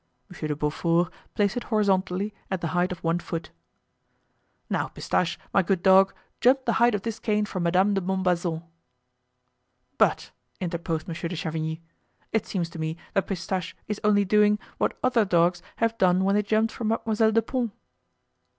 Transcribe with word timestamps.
Monsieur 0.29 0.47
de 0.47 0.55
Beaufort 0.55 1.13
placed 1.35 1.55
it 1.57 1.65
horizontally 1.65 2.33
at 2.49 2.59
the 2.59 2.69
height 2.73 2.91
of 2.91 3.03
one 3.03 3.19
foot. 3.19 3.51
"Now, 4.67 4.87
Pistache, 4.87 5.37
my 5.53 5.61
good 5.61 5.83
dog, 5.83 6.11
jump 6.39 6.65
the 6.65 6.73
height 6.81 6.95
of 6.95 7.03
this 7.03 7.19
cane 7.19 7.45
for 7.45 7.59
Madame 7.59 7.93
de 7.93 8.01
Montbazon." 8.01 8.63
"But," 9.99 10.31
interposed 10.59 11.07
Monsieur 11.07 11.29
de 11.29 11.35
Chavigny, 11.35 11.81
"it 12.31 12.47
seems 12.47 12.67
to 12.71 12.79
me 12.79 12.97
that 13.13 13.27
Pistache 13.27 13.75
is 13.87 14.01
only 14.03 14.25
doing 14.25 14.57
what 14.79 14.97
other 15.03 15.23
dogs 15.23 15.61
have 15.75 15.95
done 15.99 16.23
when 16.23 16.33
they 16.33 16.41
jumped 16.41 16.73
for 16.73 16.83
Mademoiselle 16.85 17.31
de 17.33 17.43
Pons." 17.43 17.69